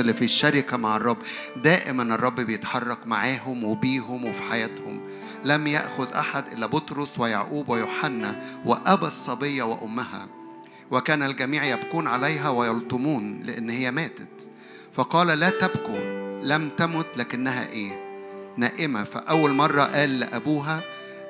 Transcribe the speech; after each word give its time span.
اللي 0.00 0.14
في 0.14 0.24
الشركة 0.24 0.76
مع 0.76 0.96
الرب 0.96 1.16
دائما 1.56 2.14
الرب 2.14 2.40
بيتحرك 2.40 3.06
معاهم 3.06 3.64
وبيهم 3.64 4.24
وفي 4.24 4.42
حياتهم. 4.42 5.00
لم 5.44 5.66
يأخذ 5.66 6.12
أحد 6.12 6.44
إلا 6.52 6.66
بطرس 6.66 7.18
ويعقوب 7.18 7.68
ويوحنا 7.68 8.42
وأبى 8.64 9.06
الصبية 9.06 9.62
وأمها. 9.62 10.26
وكان 10.90 11.22
الجميع 11.22 11.64
يبكون 11.64 12.06
عليها 12.06 12.48
ويلطمون 12.48 13.42
لأن 13.42 13.70
هي 13.70 13.90
ماتت. 13.90 14.50
فقال 14.94 15.26
لا 15.26 15.50
تبكوا 15.50 16.40
لم 16.42 16.68
تمت 16.68 17.06
لكنها 17.16 17.68
إيه؟ 17.68 18.04
نائمة. 18.56 19.04
فأول 19.04 19.50
مرة 19.50 19.82
قال 19.82 20.20
لأبوها 20.20 20.82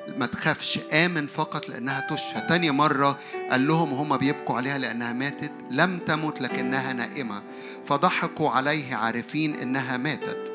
ما 0.07 0.25
تخافش 0.25 0.79
آمن 0.93 1.27
فقط 1.27 1.69
لأنها 1.69 2.07
تشفى. 2.09 2.41
تاني 2.49 2.71
مرة 2.71 3.17
قال 3.51 3.67
لهم 3.67 3.93
هم 3.93 4.17
بيبكوا 4.17 4.55
عليها 4.55 4.77
لأنها 4.77 5.13
ماتت 5.13 5.51
لم 5.71 5.99
تمت 5.99 6.41
لكنها 6.41 6.93
نائمة. 6.93 7.41
فضحكوا 7.87 8.49
عليه 8.49 8.95
عارفين 8.95 9.55
إنها 9.55 9.97
ماتت. 9.97 10.53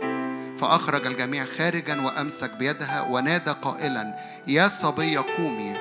فأخرج 0.60 1.06
الجميع 1.06 1.44
خارجا 1.44 2.00
وأمسك 2.00 2.50
بيدها 2.50 3.00
ونادى 3.10 3.50
قائلا 3.50 4.16
يا 4.46 4.68
صبية 4.68 5.24
قومي. 5.36 5.76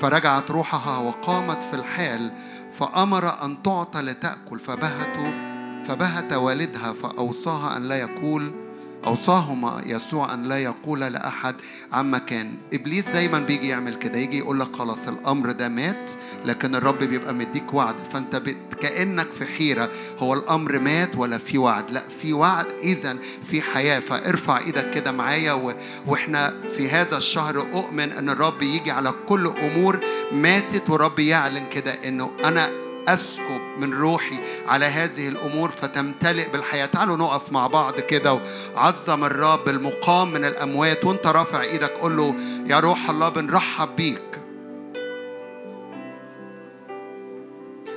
فرجعت 0.00 0.50
روحها 0.50 0.98
وقامت 0.98 1.62
في 1.70 1.76
الحال 1.76 2.32
فأمر 2.78 3.44
أن 3.44 3.62
تعطى 3.62 4.00
لتأكل. 4.00 4.58
فبهتوا 4.58 5.48
فبهت 5.84 6.32
والدها 6.32 6.92
فأوصاها 6.92 7.76
أن 7.76 7.88
لا 7.88 7.96
يقول 7.96 8.67
أوصاهما 9.06 9.82
يسوع 9.86 10.34
أن 10.34 10.42
لا 10.44 10.58
يقول 10.58 11.00
لأحد 11.00 11.54
عما 11.92 12.18
كان. 12.18 12.54
إبليس 12.72 13.08
دايما 13.08 13.38
بيجي 13.38 13.68
يعمل 13.68 13.94
كده 13.94 14.18
يجي 14.18 14.38
يقول 14.38 14.60
لك 14.60 14.76
خلاص 14.76 15.08
الأمر 15.08 15.50
ده 15.50 15.68
مات 15.68 16.10
لكن 16.44 16.74
الرب 16.74 16.98
بيبقى 16.98 17.34
مديك 17.34 17.74
وعد. 17.74 17.94
فأنت 18.12 18.42
كأنك 18.80 19.26
في 19.38 19.46
حيرة. 19.46 19.90
هو 20.18 20.34
الأمر 20.34 20.78
مات 20.78 21.16
ولا 21.16 21.38
في 21.38 21.58
وعد؟ 21.58 21.90
لا 21.90 22.02
في 22.22 22.32
وعد. 22.32 22.66
إذا 22.82 23.16
في 23.50 23.62
حياة. 23.62 24.00
فارفع 24.00 24.58
إيدك 24.58 24.90
كده 24.90 25.12
معايا 25.12 25.52
و... 25.52 25.72
وإحنا 26.06 26.54
في 26.76 26.88
هذا 26.88 27.16
الشهر 27.18 27.60
أؤمن 27.60 28.12
أن 28.12 28.30
الرب 28.30 28.62
يجي 28.62 28.90
على 28.90 29.14
كل 29.28 29.46
أمور 29.46 30.00
ماتت 30.32 30.90
ورب 30.90 31.18
يعلن 31.18 31.66
كده 31.72 31.92
أنه 32.08 32.30
أنا 32.44 32.87
أسكب 33.08 33.60
من 33.78 33.94
روحي 33.94 34.38
على 34.66 34.84
هذه 34.84 35.28
الأمور 35.28 35.70
فتمتلئ 35.70 36.48
بالحياة. 36.52 36.86
تعالوا 36.86 37.16
نقف 37.16 37.52
مع 37.52 37.66
بعض 37.66 38.00
كده 38.00 38.40
وعظم 38.74 39.24
الرب 39.24 39.68
المقام 39.68 40.32
من 40.32 40.44
الأموات 40.44 41.04
وانت 41.04 41.26
رافع 41.26 41.62
إيدك 41.62 41.90
قول 41.90 42.16
له 42.16 42.34
يا 42.66 42.80
روح 42.80 43.10
الله 43.10 43.28
بنرحب 43.28 43.96
بيك. 43.96 44.22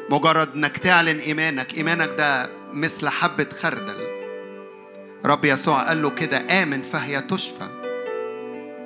مجرد 0.10 0.50
إنك 0.56 0.78
تعلن 0.78 1.20
إيمانك 1.20 1.74
إيمانك 1.74 2.10
ده 2.18 2.50
مثل 2.74 3.10
حبة 3.10 3.48
خردل. 3.62 4.12
رب 5.26 5.46
يسوع 5.46 5.84
قال 5.88 6.02
له 6.02 6.10
كده 6.10 6.64
آمن 6.64 6.82
فهي 6.82 7.22
تشفى. 7.22 7.68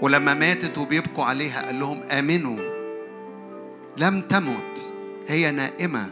ولما 0.02 0.34
ماتت 0.34 0.78
وبيبكوا 0.78 1.23
عليها 1.23 1.66
قال 1.66 1.80
لهم 1.80 2.03
آمنوا 2.03 2.59
لم 3.98 4.22
تمت 4.22 4.92
هي 5.28 5.52
نائمة. 5.52 6.09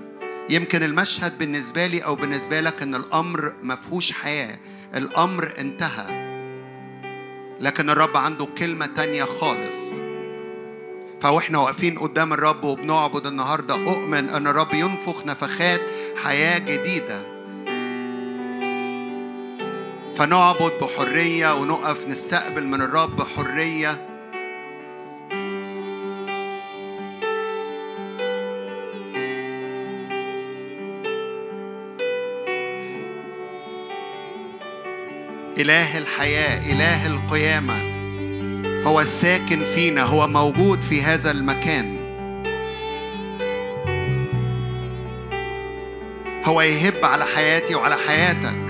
يمكن 0.50 0.84
المشهد 0.84 1.38
بالنسبة 1.38 1.88
لي 1.88 2.00
أو 2.00 2.16
بالنسبة 2.16 2.62
لك 2.62 2.82
إن 2.82 2.96
الأمر 2.96 3.54
ما 3.62 3.76
فيهوش 3.76 4.12
حياة. 4.12 4.58
الأمر 4.96 5.54
انتهى. 5.60 6.24
لكن 7.62 7.90
الرب 7.90 8.18
عنده 8.18 8.48
كلمة 8.58 8.86
تانية 8.86 9.24
خالص. 9.24 9.76
فوإحنا 11.22 11.60
واقفين 11.60 12.00
قدام 12.00 12.34
الرب 12.34 12.64
وبنعبد 12.64 13.28
النهارده 13.28 13.76
أؤمن 13.76 14.30
إن 14.30 14.48
الرب 14.48 14.74
ينفخ 14.74 15.26
نفخات 15.26 15.82
حياة 16.24 16.60
جديدة. 16.60 17.20
فنعبد 20.16 20.72
بحرية 20.82 21.56
ونقف 21.56 22.08
نستقبل 22.08 22.68
من 22.68 22.82
الرب 22.82 23.16
بحرية. 23.16 24.13
إله 35.64 35.98
الحياة 35.98 36.72
إله 36.72 37.08
القيامة. 37.08 37.74
هو 38.88 39.02
الساكن 39.02 39.66
فينا 39.76 40.04
هو 40.04 40.28
موجود 40.28 40.82
في 40.82 41.04
هذا 41.04 41.32
المكان. 41.32 41.98
هو 46.46 46.62
يهب 46.62 47.06
على 47.06 47.26
حياتي 47.26 47.76
وعلى 47.76 47.96
حياتك. 48.08 48.64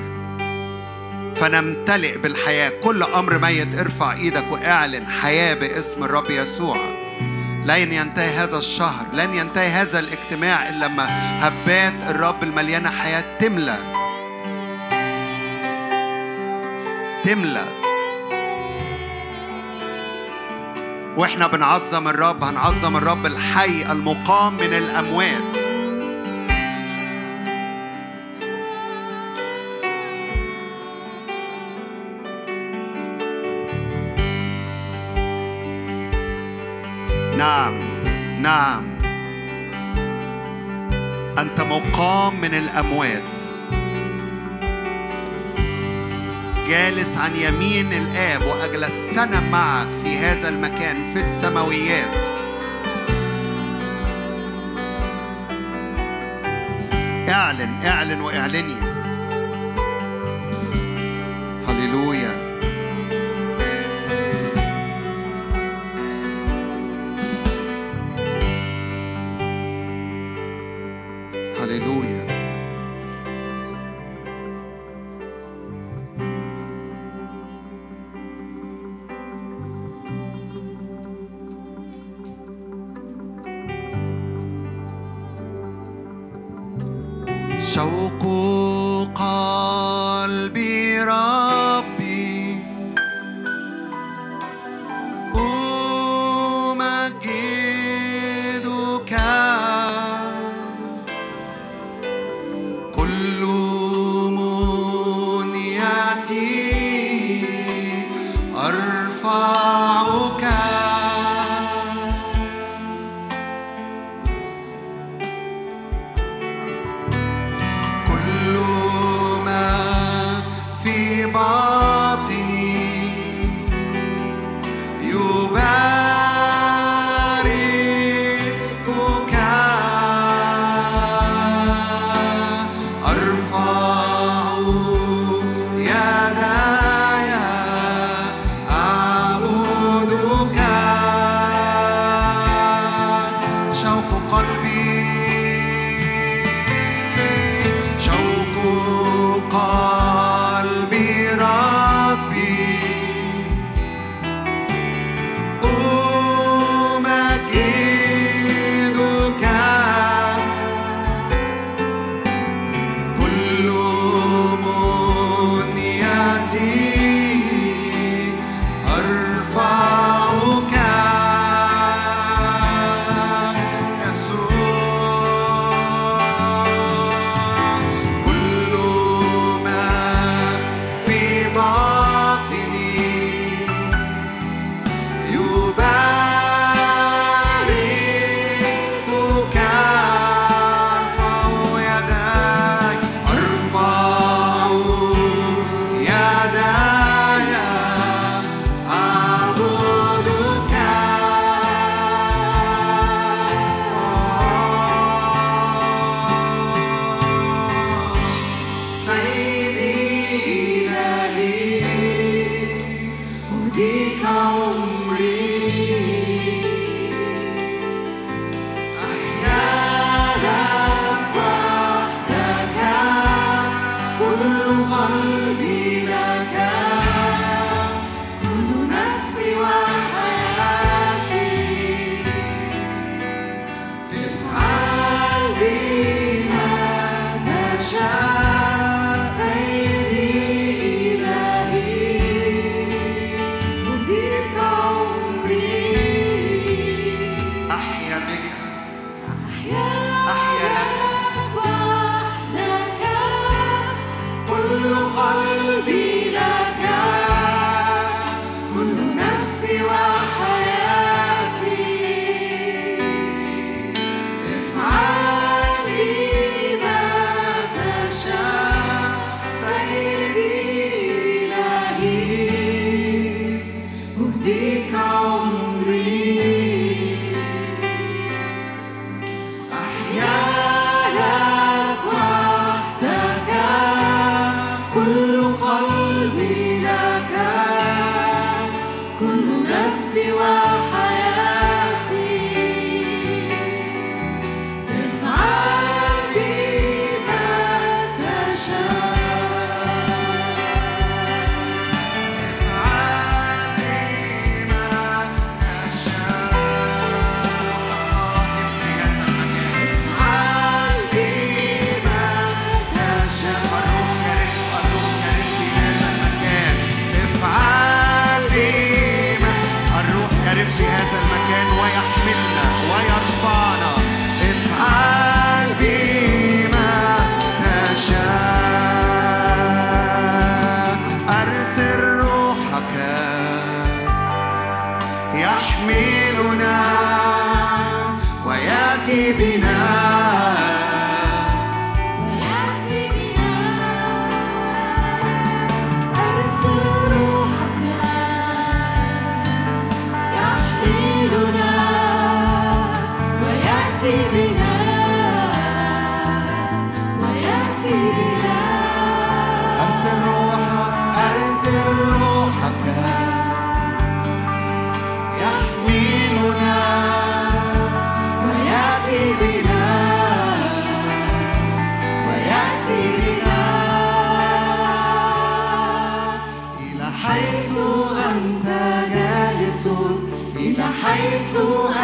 فنمتلئ 1.36 2.18
بالحياة. 2.18 2.72
كل 2.84 3.04
أمر 3.04 3.40
ميت 3.40 3.80
ارفع 3.80 4.14
إيدك 4.14 4.52
واعلن 4.52 5.08
حياة 5.08 5.54
باسم 5.54 6.04
الرب 6.04 6.30
يسوع. 6.30 6.78
لن 7.66 7.94
ينتهي 7.94 8.30
هذا 8.30 8.58
الشهر 8.58 9.06
لن 9.14 9.34
ينتهي 9.34 9.68
هذا 9.68 10.00
الاجتماع 10.00 10.70
إلا 10.70 10.86
لما 10.86 11.06
هبات 11.48 11.94
الرب 12.10 12.44
المليانة 12.44 12.90
حياة 12.90 13.38
تملى 13.40 14.03
تملى 17.24 17.66
وإحنا 21.18 21.48
بنعظم 21.48 22.08
الرب 22.08 22.44
هنعظم 22.44 22.98
الرب 22.98 23.26
الحي 23.26 23.92
المقام 23.92 24.54
من 24.54 24.74
الأموات. 24.74 25.58
نعم 37.38 37.80
نعم. 38.42 38.84
أنت 41.38 41.62
مقام 41.62 42.42
من 42.42 42.54
الأموات. 42.56 43.53
جالس 46.68 47.18
عن 47.18 47.36
يمين 47.36 47.94
الآب 47.94 48.42
وأجلستنا 48.44 49.40
معك 49.40 49.88
في 50.04 50.18
هذا 50.18 50.50
المكان 50.50 51.14
في 51.14 51.20
السماويات. 51.20 52.16
اعلن 57.30 57.80
اعلن 57.86 58.22
وإعلني. 58.22 58.93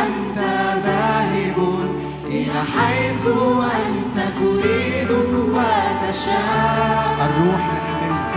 أنت 0.03 0.37
ذاهب 0.85 1.57
إلى 2.25 2.59
حيث 2.77 3.27
أنت 3.85 4.17
تريد 4.39 5.11
وتشاء. 5.55 7.17
الروح 7.25 7.63
يحملك 7.73 8.31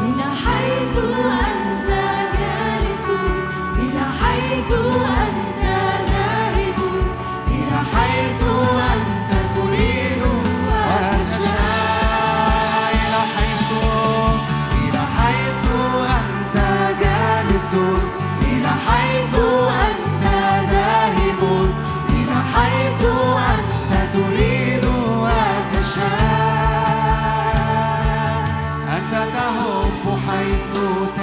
إلى 0.00 0.24
حيث 0.44 0.94
أنت 1.50 1.88
جالس 2.38 3.06
إلى 3.78 4.04
حيث 4.20 4.72
أنت 4.72 5.41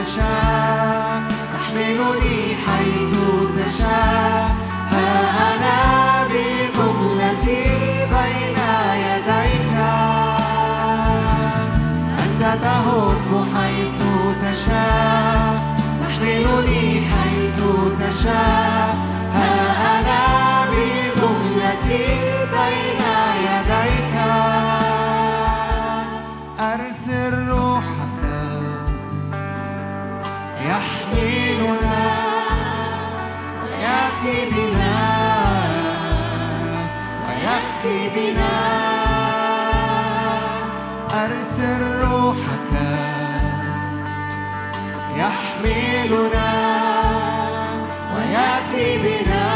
تشاء 0.09 1.21
تحملني 1.53 2.55
حيث 2.65 3.13
تشاء. 3.57 4.49
ها 4.91 5.09
أنا 5.49 5.77
بجملتي 6.27 7.63
بين 8.13 8.59
يديك. 9.05 9.73
أنت 12.23 12.41
تهب 12.63 13.29
حيث 13.53 13.99
تشاء 14.41 15.77
تحملني 16.01 17.01
حيث 17.11 17.59
تشاء. 17.99 18.68
بنا. 38.15 38.55
أرسل 41.25 41.81
روحك 42.03 42.73
يحملنا 45.17 46.51
ويأتي 48.15 48.87
بنا. 49.03 49.47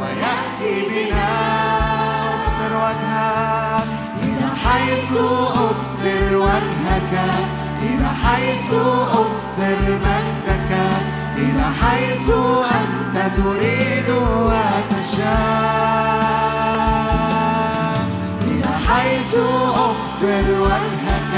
ويأتي 0.00 0.74
بنا. 0.90 1.30
أبصر 2.34 2.72
وجهك 2.76 3.84
إلى 4.22 4.48
حيث 4.64 5.12
أبصر 5.66 6.36
وجهك. 6.36 7.14
إلى 7.82 8.08
حيث 8.22 8.72
أبصر 9.20 9.78
مجدك. 10.04 10.72
إلى 11.36 11.66
حيث 11.80 12.26
أنت 12.78 13.16
تريد 13.36 14.08
وتشاء. 14.10 15.77
أبصر 20.18 20.50
وجهك 20.60 21.34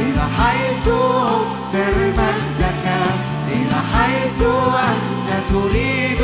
إلى 0.00 0.22
حيث 0.38 0.88
أبصر 0.88 1.94
مجدك 2.06 2.86
إلى 3.52 3.78
حيث 3.94 4.42
أنت 4.90 5.30
تريد 5.50 6.20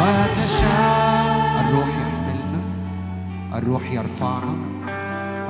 وتشاء. 0.00 1.60
الروح 1.60 1.88
يحملنا 1.88 2.60
الروح 3.54 3.92
يرفعنا 3.92 4.56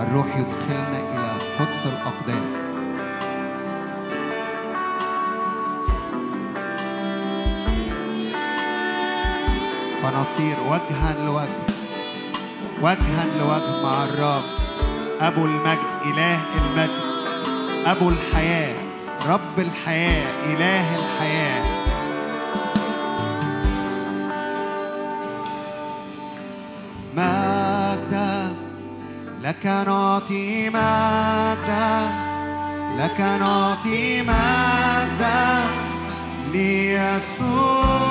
الروح 0.02 0.26
يدخلنا 0.36 0.98
إلى 1.12 1.38
قدس 1.58 1.86
الأقداس. 1.86 2.52
فنصير 10.02 10.56
وجها 10.70 11.14
لوجه 11.26 11.64
وجها 12.82 13.24
لوجه 13.38 13.82
مع 13.82 14.04
الرب. 14.04 14.63
أبو 15.20 15.44
المجد 15.46 15.78
إله 16.04 16.40
المجد. 16.64 17.04
أبو 17.86 18.08
الحياة 18.08 18.74
رب 19.28 19.58
الحياة 19.58 20.26
إله 20.46 20.96
الحياة. 20.96 21.64
مجدا 27.16 28.54
لك 29.42 29.66
نعطي 29.66 30.70
مجدا 30.70 32.08
لك 32.98 33.20
نعطي 33.20 34.22
مجدا 34.22 35.64
ليسوع 36.52 38.03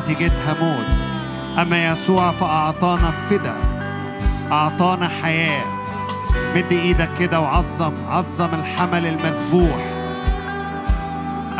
نتيجتها 0.00 0.54
موت 0.60 0.86
أما 1.58 1.86
يسوع 1.86 2.32
فأعطانا 2.32 3.12
فدا. 3.30 3.56
أعطانا 4.52 5.08
حياة. 5.22 5.64
مد 6.54 6.72
إيدك 6.72 7.10
كده 7.18 7.40
وعظم 7.40 7.92
عظم 8.08 8.54
الحمل 8.54 9.06
المذبوح. 9.06 9.84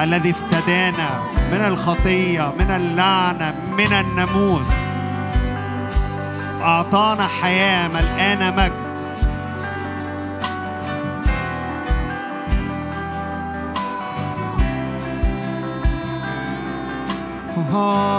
الذي 0.01 0.31
افتدانا 0.31 1.09
من 1.53 1.61
الخطية 1.61 2.53
من 2.59 2.71
اللعنة 2.71 3.55
من 3.79 3.93
الناموس. 3.93 4.67
أعطانا 6.63 7.27
حياة 7.27 7.89
ملقانا 7.89 8.51
مجد. 8.51 8.91
Oh. 17.73 18.10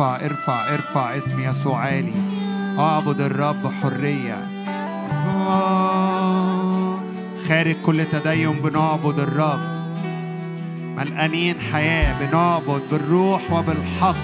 ارفع 0.00 0.74
ارفع 0.74 1.16
اسم 1.16 1.40
يسوع 1.40 1.78
عالي 1.78 2.12
أعبد 2.78 3.20
الرب 3.20 3.72
حرية. 3.82 4.46
خارج 7.48 7.76
كل 7.86 8.04
تدين 8.04 8.52
بنعبد 8.52 9.20
الرب. 9.20 9.60
ملقانين 10.96 11.60
حياة 11.72 12.14
بنعبد 12.20 12.82
بالروح 12.90 13.52
وبالحق. 13.52 14.16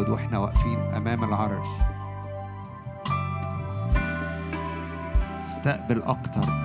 بنعبد 0.00 0.08
وإحنا 0.08 0.38
واقفين 0.38 0.78
أمام 0.78 1.24
العرش. 1.24 1.68
استقبل 5.42 6.02
أكتر. 6.02 6.59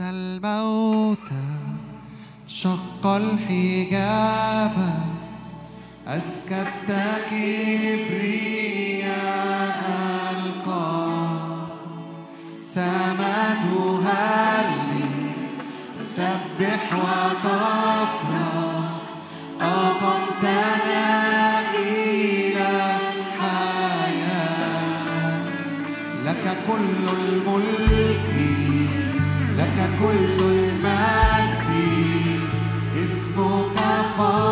الموت 0.00 1.28
شق 2.46 3.06
الحجاب. 3.06 4.76
أسكت 6.06 6.90
كبرياء 7.30 9.10
القاع 10.30 11.66
سمعت 12.74 13.66
هلي 14.06 15.04
تسبح 15.94 16.82
وتفرح 16.94 18.84
أقمتنا 19.60 21.08
إلى 21.78 22.72
حياة 23.40 25.42
لك 26.24 26.44
كل 26.66 27.04
الملك 27.20 27.90
لك 28.00 28.19
كل 30.00 30.42
المجد 30.42 31.70
اسمك 32.96 33.78
فوق 34.16 34.49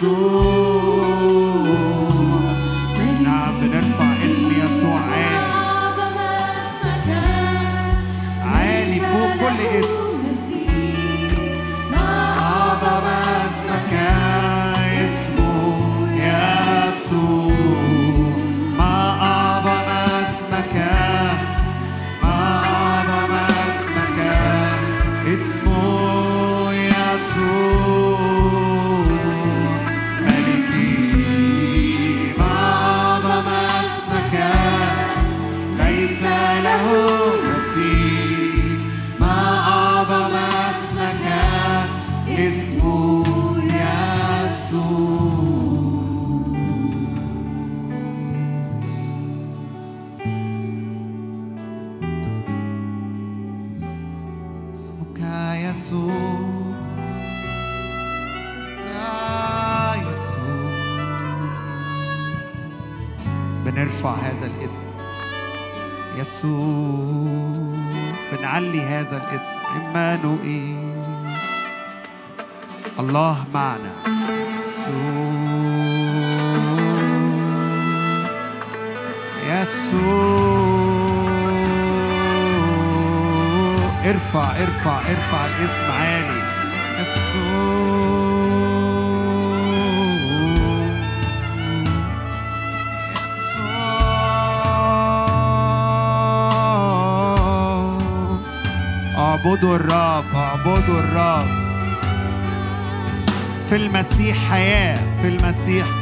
abençoe. 0.00 0.67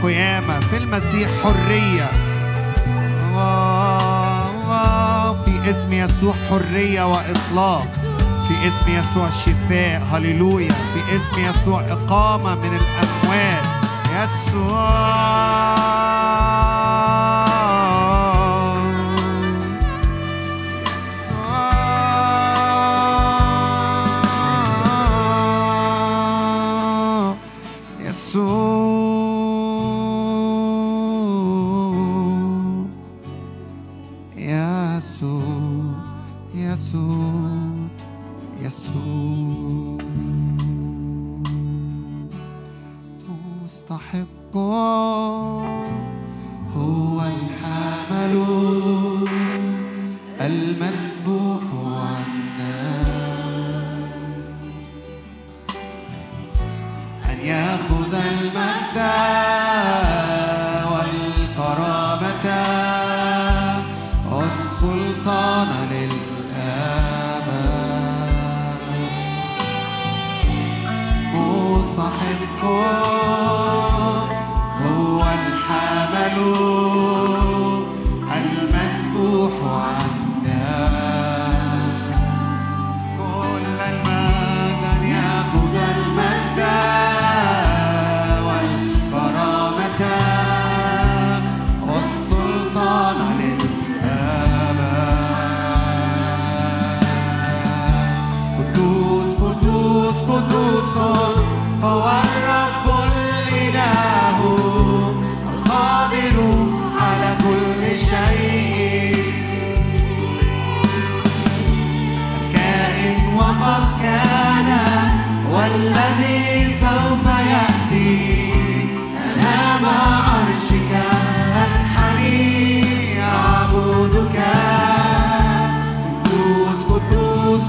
القيامة 0.06 0.60
في 0.60 0.76
المسيح 0.76 1.30
حرية. 1.44 2.10
في 5.44 5.70
اسم 5.70 5.92
يسوع 5.92 6.34
حرية 6.50 7.10
وإطلاق. 7.10 7.86
في 8.48 8.68
اسم 8.68 8.88
يسوع 8.88 9.30
شفاء. 9.30 10.02
هللويا. 10.12 10.68
في 10.68 11.16
اسم 11.16 11.50
يسوع 11.50 11.80
إقامة 11.80 12.54
من 12.54 12.78
الأموات. 12.78 13.66
يسوع. 14.12 16.05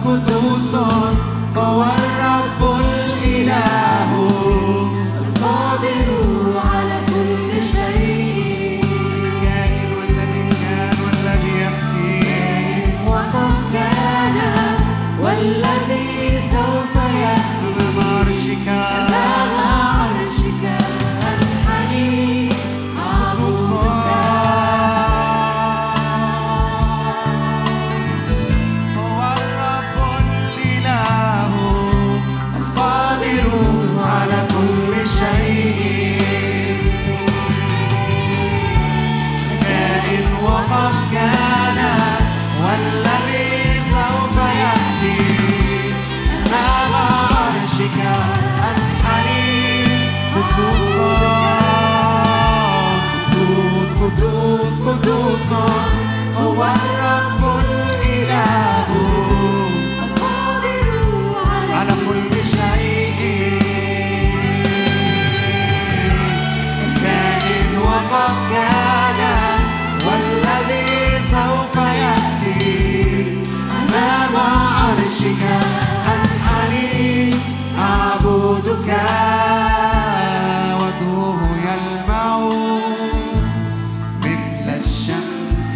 with 0.07 0.25
those 0.25 0.71
songs. 0.71 1.26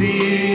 see. 0.02 0.51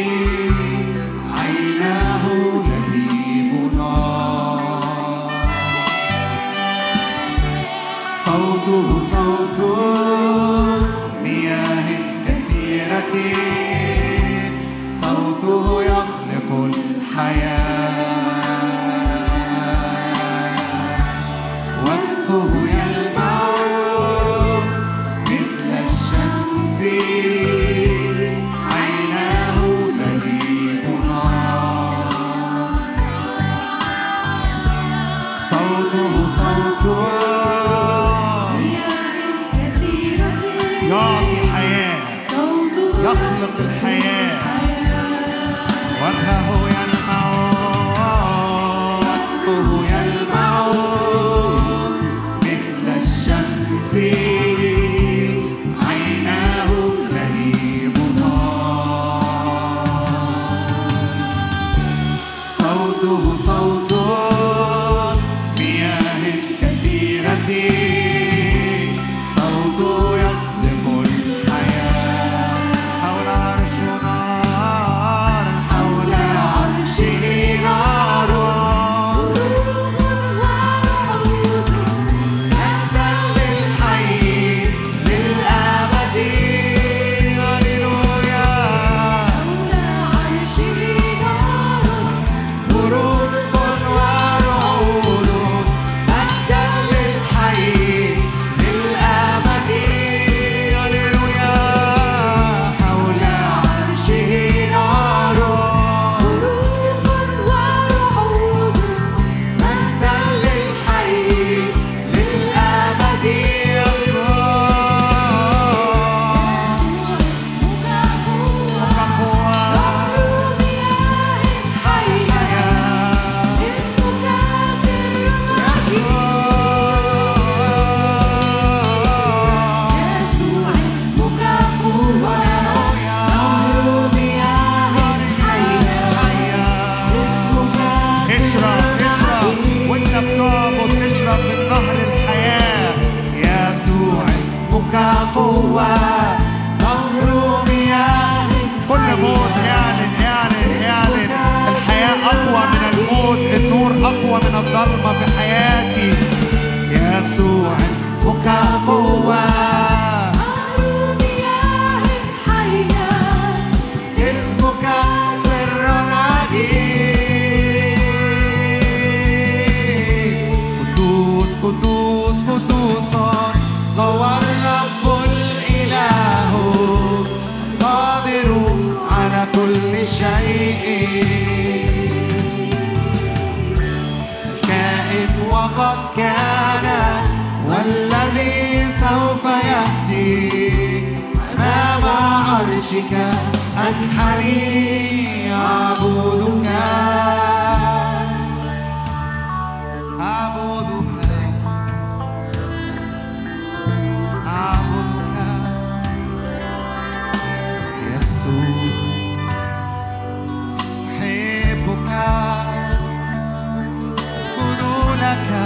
I 215.39 215.66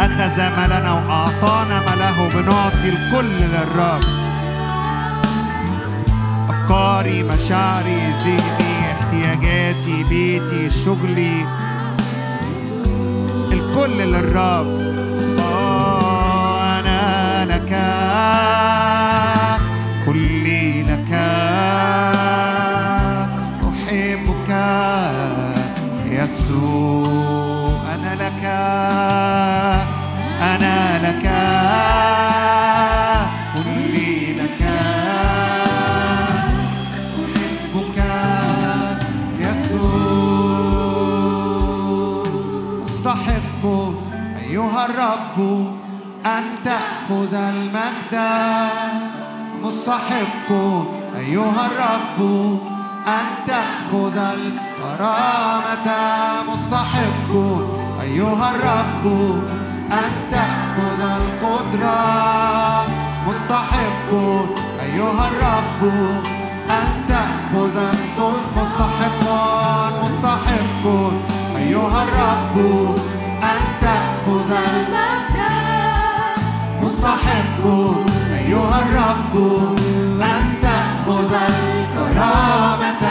أخذ 0.00 0.36
لنا 0.66 0.92
وأعطانا 0.92 1.78
ما 1.80 1.94
له 2.00 2.28
بنعطي 2.34 2.88
الكل 2.88 3.38
للرب. 3.52 4.04
أفكاري 6.50 7.22
مشاعري 7.22 8.00
ذهني 8.24 8.92
احتياجاتي 8.92 10.04
بيتي 10.08 10.70
شغلي 10.70 11.46
الكل 13.52 13.98
للرب. 13.98 14.66
أنا 16.78 17.44
لك 17.44 17.72
كلي 20.06 20.82
لك. 20.82 21.12
أحبك 23.68 24.50
يسوع 26.06 27.80
أنا 27.94 28.14
لك. 28.14 28.42
الرب 44.90 45.38
أن 46.26 46.44
تأخذ 46.64 47.34
المجد. 47.34 48.14
مستحق 49.62 50.50
أيها 51.18 51.66
الرب 51.66 52.20
أن 53.06 53.26
تأخذ 53.46 54.16
الكرامة. 54.18 55.88
مستحق 56.52 57.30
أيها 58.00 58.50
الرب 58.50 59.04
أن 59.92 60.10
تأخذ 60.30 61.00
القدرة. 61.20 62.00
مستحق 63.28 64.10
أيها 64.82 65.28
الرب 65.28 65.82
أن 66.70 66.86
تأخذ 67.08 67.76
السلطة 67.92 68.50
مستحق 68.56 69.24
مستحق 70.02 70.84
أيها 71.56 72.02
الرب. 72.02 72.99
أيها 78.38 78.78
الرب 78.82 79.34
أن 80.22 80.54
تأخذ 80.62 81.32
الكرامة 81.34 83.02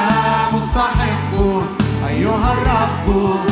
مستحق. 0.53 1.33
أيها 2.07 2.53
الرب. 2.53 3.48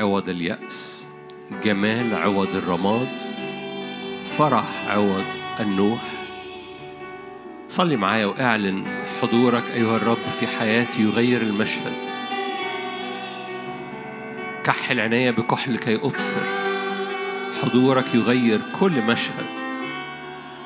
عوض 0.00 0.28
اليأس 0.28 1.06
جمال 1.64 2.14
عوض 2.14 2.48
الرماد 2.54 3.18
فرح 4.38 4.64
عوض 4.88 5.24
النوح. 5.60 6.02
صلي 7.68 7.96
معايا 7.96 8.26
واعلن 8.26 8.84
حضورك 9.22 9.70
أيها 9.70 9.96
الرب 9.96 10.22
في 10.22 10.46
حياتي 10.46 11.02
يغير 11.02 11.40
المشهد. 11.42 11.96
كحل 14.64 15.00
عيني 15.00 15.32
بكحل 15.32 15.76
كي 15.76 15.96
أبصر. 15.96 16.44
حضورك 17.62 18.14
يغير 18.14 18.60
كل 18.80 19.02
مشهد. 19.02 19.46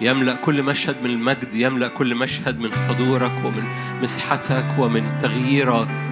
يملأ 0.01 0.35
كل 0.35 0.63
مشهد 0.63 0.97
من 1.03 1.11
المجد 1.11 1.55
يملأ 1.55 1.89
كل 1.89 2.15
مشهد 2.15 2.59
من 2.59 2.73
حضورك 2.73 3.45
ومن 3.45 3.65
مسحتك 4.03 4.67
ومن 4.79 5.19
تغييرك. 5.23 6.04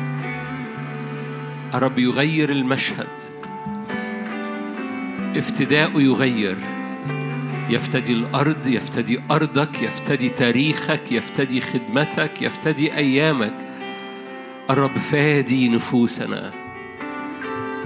الرب 1.75 1.99
يغير 1.99 2.51
المشهد. 2.51 3.09
افتداءه 5.37 6.01
يغير. 6.01 6.57
يفتدي 7.71 8.13
الأرض 8.13 8.67
يفتدي 8.67 9.21
أرضك 9.31 9.83
يفتدي 9.83 10.29
تاريخك 10.29 11.13
يفتدي 11.13 11.61
خدمتك 11.61 12.43
يفتدي 12.43 12.97
أيامك. 12.97 13.55
الرب 14.71 14.97
فادي 14.97 15.69
نفوسنا. 15.69 16.53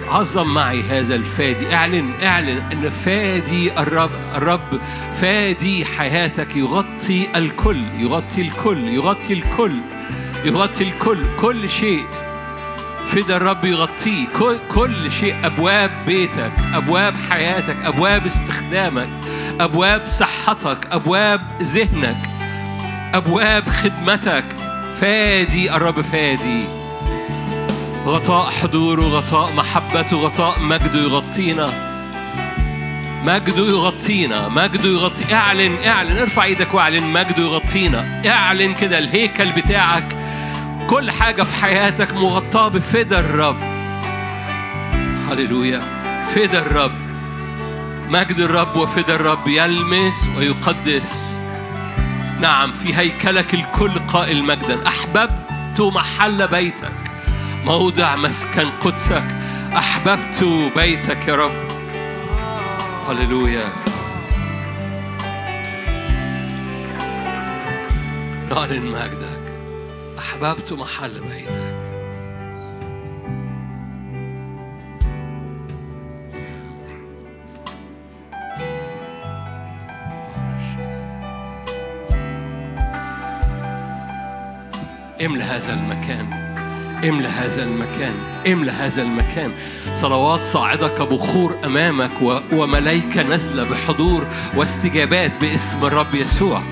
عظم 0.08 0.54
معي 0.54 0.82
هذا 0.82 1.14
الفادي. 1.14 1.74
اعلن 1.74 2.10
اعلن 2.22 2.58
أن 2.72 2.88
فادي 2.88 3.80
الرب 3.80 4.10
الرب 4.34 4.80
فادي 5.12 5.84
حياتك. 5.84 6.56
يغطي 6.56 7.28
الكل 7.36 7.84
يغطي 7.98 8.42
الكل 8.42 8.88
يغطي 8.88 9.32
الكل 9.32 9.80
يغطي 10.44 10.84
الكل 10.84 11.18
كل 11.40 11.68
شيء. 11.68 12.25
فدا 13.06 13.36
الرب 13.36 13.64
يغطيه 13.64 14.26
كل, 14.38 14.58
كل 14.74 15.12
شيء 15.12 15.46
أبواب 15.46 15.90
بيتك 16.06 16.52
أبواب 16.74 17.14
حياتك 17.30 17.76
أبواب 17.84 18.26
استخدامك 18.26 19.08
أبواب 19.60 20.06
صحتك 20.06 20.88
أبواب 20.92 21.40
ذهنك 21.62 22.36
أبواب 23.14 23.68
خدمتك. 23.68 24.44
فادي 24.94 25.76
الرب 25.76 26.00
فادي. 26.00 26.64
غطاء 28.06 28.50
حضوره 28.50 29.02
غطاء 29.02 29.52
محبته 29.52 30.16
غطاء 30.16 30.60
مجده 30.60 30.98
يغطينا. 30.98 31.68
مجده 33.24 33.66
يغطينا 33.66 34.48
مجده 34.48 34.88
يغطي. 34.88 35.34
اعلن 35.34 35.76
اعلن. 35.84 36.18
ارفع 36.18 36.44
إيدك 36.44 36.74
واعلن. 36.74 37.12
مجده 37.12 37.42
يغطينا. 37.42 38.22
اعلن 38.26 38.74
كده 38.74 38.98
الهيكل 38.98 39.52
بتاعك. 39.52 40.15
كل 40.90 41.10
حاجة 41.10 41.42
في 41.42 41.54
حياتك 41.54 42.12
مغطاة 42.12 42.68
بفدا 42.68 43.20
الرب. 43.20 43.56
هللويا. 45.30 45.80
فدا 46.34 46.58
الرب. 46.58 46.92
مجد 48.08 48.38
الرب 48.38 48.76
وفدا 48.76 49.14
الرب 49.14 49.48
يلمس 49.48 50.28
ويقدس. 50.36 51.38
نعم 52.40 52.72
في 52.72 52.96
هيكلك 52.96 53.54
الكل 53.54 53.98
قائل 53.98 54.44
مجدا. 54.44 54.86
أحببت 54.86 55.80
محل 55.80 56.48
بيتك. 56.48 56.92
موضع 57.64 58.16
مسكن 58.16 58.70
قدسك. 58.70 59.24
أحببت 59.76 60.44
بيتك 60.76 61.28
يا 61.28 61.34
رب. 61.36 61.66
هللويا. 63.08 63.68
نعلن 68.50 68.86
مجدك 68.86 69.25
أحببت 70.36 70.72
محل 70.72 71.10
بيتك. 71.10 71.76
املى 85.24 85.44
هذا 85.44 85.74
المكان 85.74 86.32
املى 87.04 87.28
هذا 87.28 87.62
المكان 87.62 88.14
املى 88.46 88.72
هذا 88.72 89.02
المكان. 89.02 89.52
صلوات 89.92 90.40
صاعدة 90.40 90.88
كبخور 90.88 91.56
أمامك 91.64 92.10
وملائكة 92.52 93.22
نازلة 93.22 93.64
بحضور 93.64 94.26
واستجابات 94.56 95.44
باسم 95.44 95.84
الرب 95.84 96.14
يسوع. 96.14 96.62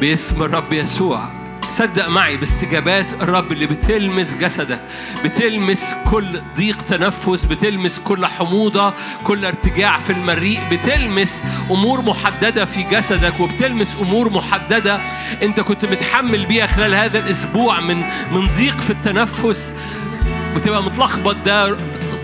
باسم 0.00 0.42
الرب 0.42 0.72
يسوع. 0.72 1.35
صدق 1.70 2.08
معي 2.08 2.36
باستجابات 2.36 3.12
الرب 3.22 3.52
اللي 3.52 3.66
بتلمس 3.66 4.34
جسدك 4.34 4.80
بتلمس 5.24 5.94
كل 6.10 6.42
ضيق 6.56 6.82
تنفس 6.82 7.44
بتلمس 7.44 7.98
كل 7.98 8.26
حموضة 8.26 8.94
كل 9.24 9.44
ارتجاع 9.44 9.98
في 9.98 10.10
المريء 10.12 10.60
بتلمس 10.70 11.44
أمور 11.70 12.02
محددة 12.02 12.64
في 12.64 12.82
جسدك 12.82 13.40
وبتلمس 13.40 13.96
أمور 13.96 14.30
محددة 14.30 15.00
أنت 15.42 15.60
كنت 15.60 15.84
متحمل 15.84 16.46
بيها 16.46 16.66
خلال 16.66 16.94
هذا 16.94 17.18
الأسبوع 17.18 17.80
من 17.80 17.96
من 18.32 18.46
ضيق 18.56 18.78
في 18.78 18.90
التنفس. 18.90 19.74
بتبقى 20.56 20.82
متلخبط 20.82 21.36
ده 21.44 21.76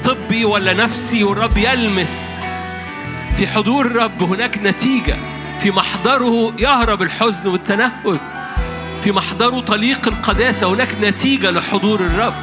طبي 0.04 0.44
ولا 0.44 0.72
نفسي؟ 0.74 1.24
والرب 1.24 1.56
يلمس. 1.56 2.34
في 3.36 3.46
حضور 3.46 3.86
الرب 3.86 4.22
هناك 4.22 4.58
نتيجة 4.58 5.16
في 5.60 5.70
محضره 5.70 6.54
يهرب 6.58 7.02
الحزن 7.02 7.48
والتنهد. 7.48 8.18
في 9.02 9.12
محضره 9.12 9.60
طليق 9.60 10.08
القداسة 10.08 10.74
هناك 10.74 10.94
نتيجة 11.00 11.50
لحضور 11.50 12.00
الرب. 12.00 12.34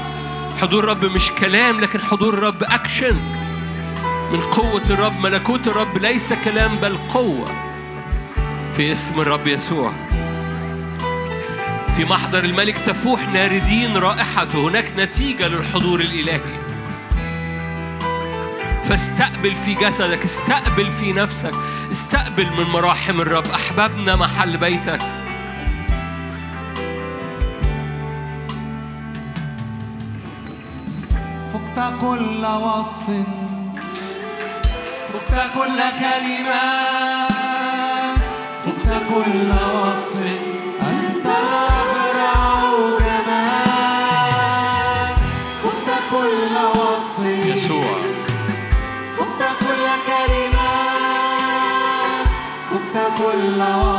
حضور 0.61 0.83
الرب 0.83 1.05
مش 1.05 1.31
كلام 1.31 1.79
لكن 1.79 2.01
حضور 2.01 2.33
الرب 2.33 2.63
أكشن 2.63 3.15
من 4.31 4.41
قوة 4.41 4.83
الرب 4.89 5.19
ملكوت 5.19 5.67
الرب 5.67 5.97
ليس 5.97 6.33
كلام 6.33 6.75
بل 6.75 6.97
قوة. 6.97 7.45
في 8.71 8.91
اسم 8.91 9.21
الرب 9.21 9.47
يسوع. 9.47 9.91
في 11.95 12.05
محضر 12.05 12.43
الملك 12.43 12.77
تفوح 12.77 13.29
ناردين 13.29 13.97
رائحته 13.97 14.67
هناك 14.67 14.93
نتيجة 14.97 15.47
للحضور 15.47 15.99
الإلهي. 15.99 16.59
فاستقبل 18.83 19.55
في 19.55 19.73
جسدك 19.73 20.23
استقبل 20.23 20.91
في 20.91 21.13
نفسك 21.13 21.53
استقبل 21.91 22.45
من 22.45 22.63
مراحم 22.63 23.21
الرب. 23.21 23.47
أحببنا 23.47 24.15
محل 24.15 24.57
بيتك. 24.57 25.18
فقت 31.79 31.93
كل 32.01 32.45
وصف. 32.45 33.07
فقت 35.13 35.53
كل 35.53 35.79
كلمة. 35.99 37.27
فقت 38.65 38.89
كل 39.13 39.51
وصف. 39.51 40.17
أنت 40.81 41.25
أبرع 41.25 42.41
جمال. 42.99 43.69
فقت 45.63 45.89
كل 46.11 46.55
وصف. 46.79 47.19
يسوع. 47.45 47.97
فقت 49.17 49.41
كل 49.59 49.85
كلمة. 50.07 50.71
فقت 52.71 52.95
كل 53.17 53.61
وصف. 53.61 53.98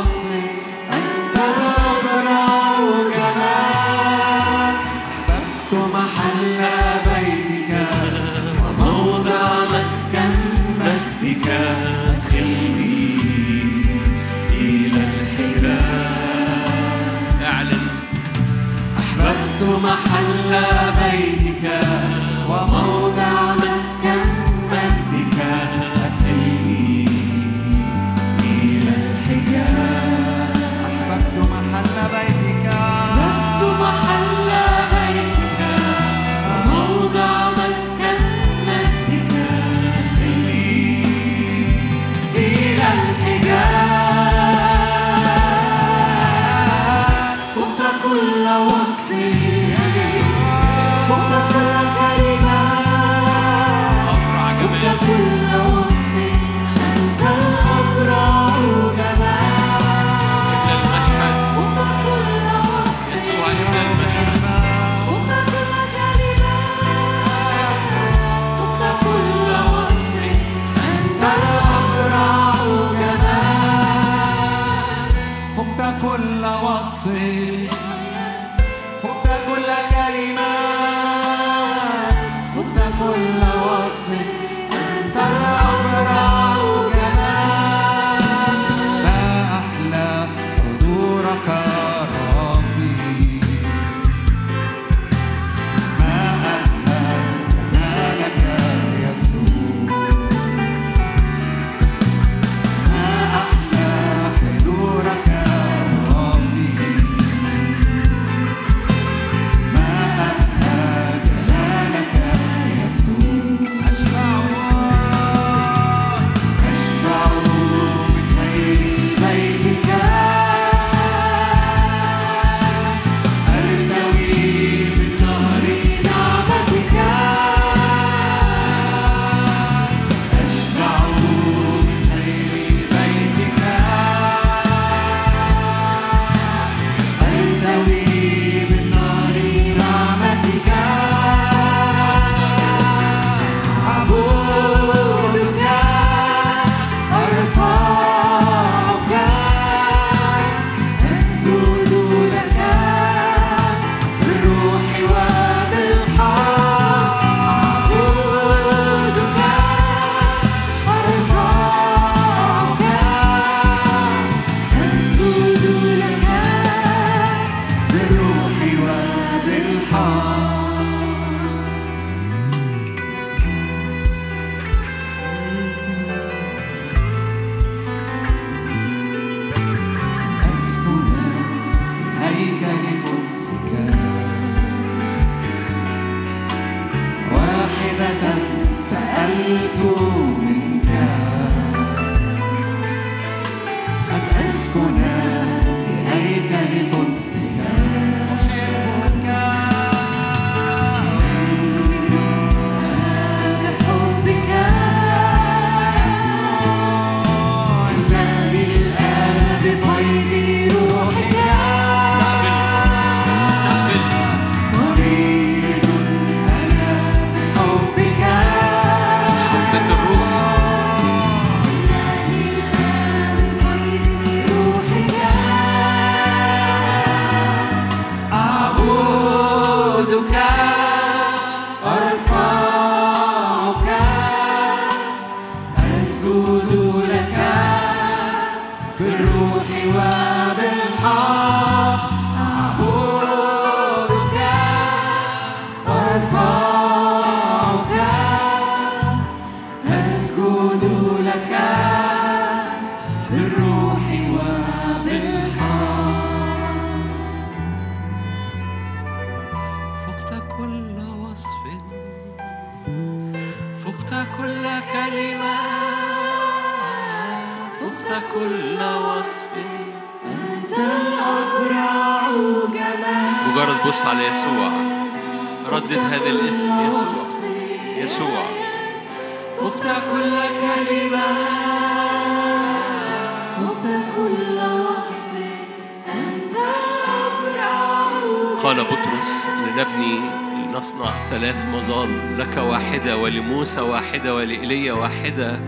مظال 291.76 292.38
لك 292.38 292.56
واحدة 292.56 293.16
ولموسى 293.16 293.80
واحدة 293.80 294.34
ولإيليا 294.34 294.92
واحدة. 294.92 295.60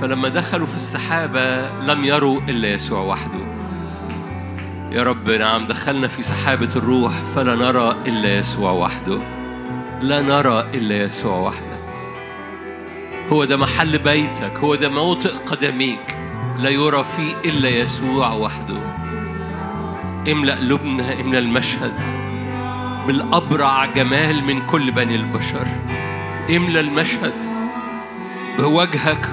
فلما 0.00 0.28
دخلوا 0.28 0.66
في 0.66 0.76
السحابة 0.76 1.70
لم 1.80 2.04
يروا 2.04 2.40
إلا 2.48 2.68
يسوع 2.68 3.00
وحده. 3.00 3.48
يا 4.92 5.02
رب 5.02 5.30
نعم 5.30 5.66
دخلنا 5.66 6.08
في 6.08 6.22
سحابة 6.22 6.68
الروح 6.76 7.12
فلا 7.12 7.54
نرى 7.54 7.96
إلا 8.06 8.38
يسوع 8.38 8.72
وحده. 8.72 9.18
لا 10.00 10.22
نرى 10.22 10.60
إلا 10.74 11.02
يسوع 11.02 11.38
وحده. 11.38 11.78
هو 13.32 13.44
ده 13.44 13.56
محل 13.56 13.98
بيتك 13.98 14.56
هو 14.58 14.74
ده 14.74 14.88
موطئ 14.88 15.32
قدميك. 15.46 16.16
لا 16.58 16.70
يرى 16.70 17.04
فيه 17.04 17.50
إلا 17.50 17.68
يسوع 17.68 18.32
وحده. 18.32 18.78
املأ 20.32 20.54
قلوبنا 20.54 21.20
املأ 21.20 21.38
المشهد. 21.38 22.27
بالأبرع 23.08 23.86
جمال 23.86 24.44
من 24.44 24.66
كل 24.66 24.90
بني 24.90 25.14
البشر. 25.14 25.66
املأ 26.50 26.80
المشهد 26.80 27.34
بوجهك 28.58 29.26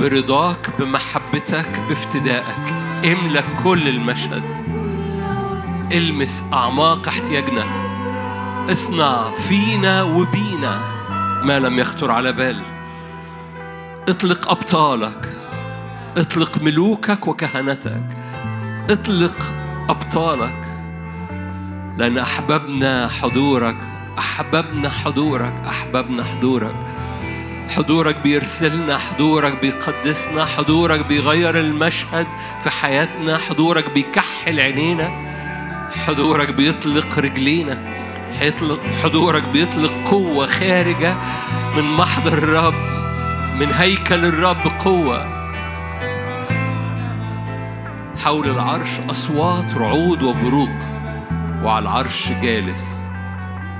برضاك 0.00 0.70
بمحبتك 0.78 1.80
بافتدائك. 1.88 2.74
املأ 3.04 3.42
كل 3.64 3.88
المشهد. 3.88 4.42
المس 5.92 6.44
أعماق 6.52 7.08
احتياجنا. 7.08 7.64
اصنع 8.72 9.30
فينا 9.30 10.02
وبينا 10.02 10.80
ما 11.44 11.58
لم 11.58 11.78
يخطر 11.78 12.10
على 12.10 12.32
بال. 12.32 12.62
اطلق 14.08 14.50
أبطالك. 14.50 15.32
اطلق 16.16 16.62
ملوكك 16.62 17.26
وكهنتك. 17.26 18.04
اطلق 18.90 19.36
أبطالك. 19.88 20.61
لأن 21.96 22.18
أحببنا 22.18 23.08
حضورك 23.08 23.76
أحببنا 24.18 24.88
حضورك 24.88 25.54
أحببنا 25.66 26.24
حضورك. 26.24 26.74
حضورك 27.76 28.16
بيرسلنا 28.16 28.98
حضورك 28.98 29.60
بيقدسنا 29.60 30.44
حضورك 30.44 31.06
بيغير 31.06 31.58
المشهد 31.60 32.26
في 32.62 32.70
حياتنا 32.70 33.38
حضورك 33.38 33.90
بيكحل 33.90 34.60
عينينا 34.60 35.10
حضورك 36.06 36.50
بيطلق 36.50 37.18
رجلينا 37.18 37.78
حضورك 39.02 39.42
بيطلق 39.48 39.92
قوة 40.04 40.46
خارجة 40.46 41.16
من 41.76 41.82
محضر 41.82 42.32
الرب 42.32 42.74
من 43.60 43.72
هيكل 43.72 44.24
الرب 44.24 44.60
قوة. 44.78 45.42
حول 48.24 48.48
العرش 48.48 49.00
أصوات 49.10 49.74
رعود 49.74 50.22
وبروق. 50.22 50.91
وعلى 51.62 51.82
العرش 51.82 52.32
جالس 52.32 53.06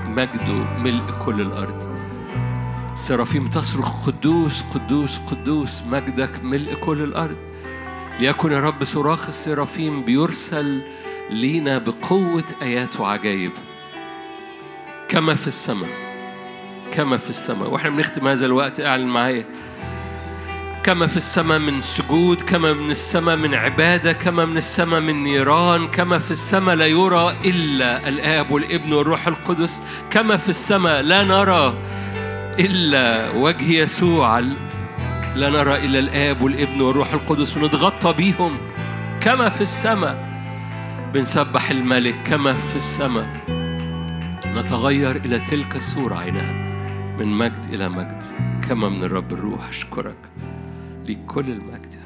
مجده 0.06 0.78
ملء 0.78 1.10
كل 1.24 1.40
الأرض. 1.40 1.98
سرافيم 2.94 3.46
تصرخ 3.46 4.06
قدوس 4.06 4.62
قدوس 4.62 5.18
قدوس 5.18 5.82
مجدك 5.82 6.44
ملء 6.44 6.74
كل 6.74 7.02
الأرض. 7.02 7.36
ليكن 8.20 8.52
يا 8.52 8.60
رب 8.60 8.84
صراخ 8.84 9.26
السرافيم 9.26 10.04
بيرسل 10.04 10.82
لينا 11.30 11.78
بقوة 11.78 12.44
آيات 12.62 13.00
وعجائب 13.00 13.52
كما 15.08 15.34
في 15.34 15.46
السماء 15.46 15.90
كما 16.92 17.16
في 17.16 17.30
السماء. 17.30 17.70
وإحنا 17.70 17.90
بنختم 17.90 18.28
هذا 18.28 18.46
الوقت. 18.46 18.80
اعلن 18.80 19.06
معايا. 19.06 19.44
كما 20.84 21.06
في 21.06 21.16
السماء 21.16 21.58
من 21.58 21.82
سجود 21.82 22.42
كما 22.42 22.72
من 22.72 22.90
السماء 22.90 23.36
من 23.36 23.54
عبادة 23.54 24.12
كما 24.12 24.44
من 24.44 24.56
السماء 24.56 25.00
من 25.00 25.22
نيران 25.22 25.86
كما 25.86 26.18
في 26.18 26.30
السماء 26.30 26.74
لا 26.74 26.86
يرى 26.86 27.36
إلا 27.44 28.08
الآب 28.08 28.50
والابن 28.50 28.92
والروح 28.92 29.26
القدس 29.26 29.82
كما 30.10 30.36
في 30.36 30.48
السماء 30.48 31.00
لا 31.00 31.24
نرى 31.24 31.74
إلا 32.58 33.30
وجه 33.30 33.72
يسوع 33.72 34.38
لا 35.34 35.50
نرى 35.50 35.84
إلا 35.84 35.98
الآب 35.98 36.42
والابن 36.42 36.80
والروح 36.80 37.12
القدس 37.12 37.56
ونتغطى 37.56 38.12
بيهم 38.12 38.58
كما 39.20 39.48
في 39.48 39.60
السماء 39.60 40.28
بنسبح 41.14 41.70
الملك 41.70 42.22
كما 42.26 42.52
في 42.52 42.76
السماء 42.76 43.28
نتغير 44.56 45.16
إلى 45.16 45.38
تلك 45.38 45.76
الصورة 45.76 46.14
عينها 46.14 46.52
من 47.18 47.26
مجد 47.26 47.68
إلى 47.72 47.88
مجد 47.88 48.22
كما 48.68 48.88
من 48.88 49.04
الرب 49.04 49.32
الروح 49.32 49.68
أشكرك. 49.68 50.31
لكل 51.06 51.50
المجد. 51.50 52.01